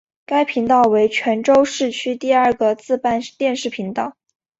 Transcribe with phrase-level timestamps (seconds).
[0.25, 4.17] 该频道为泉州市区第二个自办电视频道。